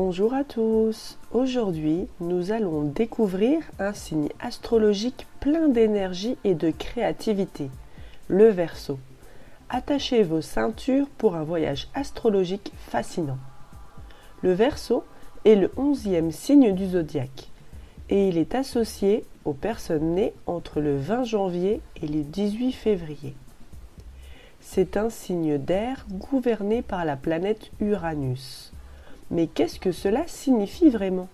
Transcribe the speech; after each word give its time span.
Bonjour 0.00 0.32
à 0.32 0.44
tous. 0.44 1.18
Aujourd'hui, 1.32 2.06
nous 2.20 2.52
allons 2.52 2.82
découvrir 2.82 3.58
un 3.80 3.92
signe 3.92 4.28
astrologique 4.38 5.26
plein 5.40 5.68
d'énergie 5.68 6.36
et 6.44 6.54
de 6.54 6.70
créativité, 6.70 7.68
le 8.28 8.46
Verseau. 8.46 9.00
Attachez 9.68 10.22
vos 10.22 10.40
ceintures 10.40 11.08
pour 11.18 11.34
un 11.34 11.42
voyage 11.42 11.88
astrologique 11.94 12.70
fascinant. 12.78 13.38
Le 14.40 14.52
Verseau 14.52 15.02
est 15.44 15.56
le 15.56 15.72
onzième 15.76 16.30
signe 16.30 16.76
du 16.76 16.86
zodiaque 16.86 17.50
et 18.08 18.28
il 18.28 18.38
est 18.38 18.54
associé 18.54 19.24
aux 19.44 19.52
personnes 19.52 20.14
nées 20.14 20.32
entre 20.46 20.80
le 20.80 20.96
20 20.96 21.24
janvier 21.24 21.80
et 22.00 22.06
le 22.06 22.22
18 22.22 22.70
février. 22.70 23.34
C'est 24.60 24.96
un 24.96 25.10
signe 25.10 25.58
d'air 25.58 26.06
gouverné 26.08 26.82
par 26.82 27.04
la 27.04 27.16
planète 27.16 27.72
Uranus. 27.80 28.72
Mais 29.30 29.46
qu'est-ce 29.46 29.78
que 29.78 29.92
cela 29.92 30.26
signifie 30.26 30.90
vraiment? 30.90 31.28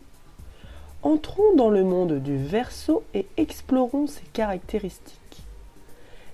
Entrons 1.03 1.55
dans 1.57 1.71
le 1.71 1.85
monde 1.85 2.15
du 2.15 2.37
Verseau 2.37 3.03
et 3.13 3.27
explorons 3.37 4.07
ses 4.07 4.25
caractéristiques. 4.33 5.43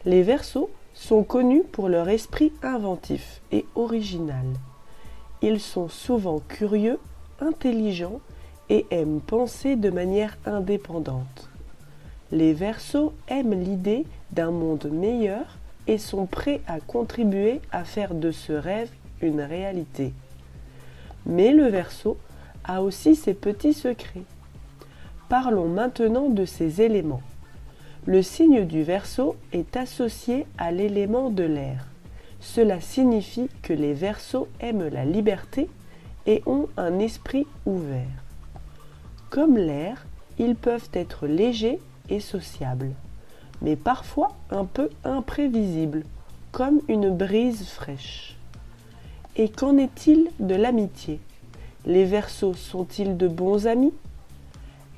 Les 0.04 0.22
Verseaux 0.22 0.70
sont 0.94 1.22
connus 1.22 1.64
pour 1.64 1.88
leur 1.88 2.08
esprit 2.08 2.52
inventif 2.62 3.40
et 3.52 3.66
original. 3.74 4.46
Ils 5.42 5.60
sont 5.60 5.88
souvent 5.88 6.40
curieux, 6.48 6.98
intelligents 7.40 8.20
et 8.68 8.86
aiment 8.90 9.20
penser 9.20 9.76
de 9.76 9.90
manière 9.90 10.38
indépendante. 10.46 11.48
Les 12.32 12.52
Verseaux 12.52 13.12
aiment 13.28 13.60
l'idée 13.60 14.06
d'un 14.30 14.52
monde 14.52 14.88
meilleur 14.90 15.58
et 15.86 15.98
sont 15.98 16.26
prêts 16.26 16.60
à 16.68 16.78
contribuer 16.78 17.60
à 17.72 17.84
faire 17.84 18.14
de 18.14 18.30
ce 18.30 18.52
rêve 18.52 18.90
une 19.20 19.40
réalité. 19.40 20.12
Mais 21.26 21.52
le 21.52 21.66
Verseau 21.66 22.18
a 22.64 22.82
aussi 22.82 23.14
ses 23.14 23.34
petits 23.34 23.74
secrets. 23.74 24.24
Parlons 25.28 25.68
maintenant 25.68 26.28
de 26.28 26.44
ces 26.44 26.82
éléments. 26.82 27.22
Le 28.06 28.22
signe 28.22 28.64
du 28.64 28.82
Verseau 28.82 29.36
est 29.52 29.76
associé 29.76 30.46
à 30.58 30.72
l'élément 30.72 31.30
de 31.30 31.44
l'air. 31.44 31.86
Cela 32.40 32.80
signifie 32.80 33.48
que 33.62 33.72
les 33.72 33.92
Verseaux 33.92 34.48
aiment 34.60 34.88
la 34.88 35.04
liberté 35.04 35.68
et 36.26 36.42
ont 36.46 36.68
un 36.76 36.98
esprit 36.98 37.46
ouvert. 37.66 38.24
Comme 39.28 39.56
l'air, 39.56 40.06
ils 40.38 40.56
peuvent 40.56 40.88
être 40.94 41.26
légers 41.26 41.78
et 42.08 42.20
sociables, 42.20 42.92
mais 43.62 43.76
parfois 43.76 44.32
un 44.50 44.64
peu 44.64 44.88
imprévisibles, 45.04 46.04
comme 46.50 46.80
une 46.88 47.10
brise 47.10 47.68
fraîche. 47.68 48.36
Et 49.36 49.48
qu'en 49.48 49.78
est-il 49.78 50.28
de 50.40 50.54
l'amitié? 50.54 51.20
Les 51.86 52.04
Verseaux 52.04 52.54
sont-ils 52.54 53.16
de 53.16 53.28
bons 53.28 53.66
amis? 53.66 53.94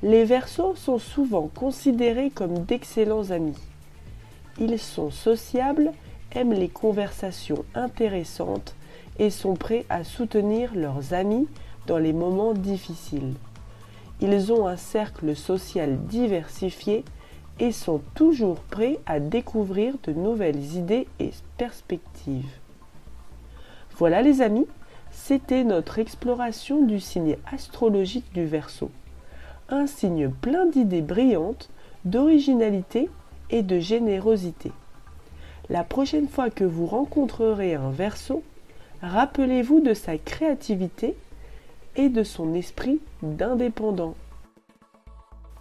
Les 0.02 0.24
Verseaux 0.24 0.74
sont 0.74 0.98
souvent 0.98 1.48
considérés 1.54 2.30
comme 2.30 2.64
d'excellents 2.64 3.30
amis. 3.30 3.58
Ils 4.58 4.78
sont 4.78 5.10
sociables, 5.10 5.92
aiment 6.32 6.54
les 6.54 6.68
conversations 6.68 7.64
intéressantes 7.74 8.74
et 9.18 9.30
sont 9.30 9.54
prêts 9.54 9.84
à 9.90 10.02
soutenir 10.02 10.74
leurs 10.74 11.12
amis 11.12 11.46
dans 11.86 11.98
les 11.98 12.12
moments 12.12 12.54
difficiles. 12.54 13.34
Ils 14.20 14.52
ont 14.52 14.66
un 14.66 14.76
cercle 14.76 15.36
social 15.36 15.98
diversifié 16.06 17.04
et 17.60 17.70
sont 17.70 18.00
toujours 18.14 18.60
prêts 18.60 18.98
à 19.04 19.20
découvrir 19.20 19.94
de 20.04 20.12
nouvelles 20.12 20.76
idées 20.76 21.06
et 21.20 21.30
perspectives. 21.58 22.61
Voilà 23.96 24.22
les 24.22 24.40
amis, 24.40 24.66
c'était 25.10 25.64
notre 25.64 25.98
exploration 25.98 26.82
du 26.82 26.98
signe 27.00 27.36
astrologique 27.52 28.32
du 28.32 28.44
Verseau. 28.44 28.90
Un 29.68 29.86
signe 29.86 30.30
plein 30.30 30.66
d'idées 30.66 31.02
brillantes, 31.02 31.68
d'originalité 32.04 33.08
et 33.50 33.62
de 33.62 33.78
générosité. 33.78 34.72
La 35.68 35.84
prochaine 35.84 36.28
fois 36.28 36.50
que 36.50 36.64
vous 36.64 36.86
rencontrerez 36.86 37.74
un 37.74 37.90
Verseau, 37.90 38.42
rappelez-vous 39.02 39.80
de 39.80 39.94
sa 39.94 40.18
créativité 40.18 41.14
et 41.96 42.08
de 42.08 42.24
son 42.24 42.54
esprit 42.54 43.00
d'indépendant. 43.22 44.14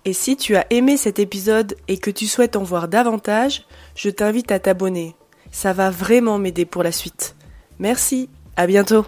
Et 0.04 0.14
si 0.14 0.36
tu 0.36 0.56
as 0.56 0.66
aimé 0.72 0.98
cet 0.98 1.20
épisode 1.20 1.76
et 1.88 1.98
que 1.98 2.10
tu 2.10 2.26
souhaites 2.26 2.56
en 2.56 2.64
voir 2.64 2.88
davantage, 2.88 3.66
je 3.96 4.10
t'invite 4.10 4.52
à 4.52 4.60
t'abonner. 4.60 5.16
Ça 5.52 5.74
va 5.74 5.92
vraiment 5.92 6.40
m'aider 6.40 6.66
pour 6.66 6.82
la 6.82 6.92
suite. 6.92 7.36
Merci, 7.82 8.30
à 8.58 8.68
bientôt 8.68 9.08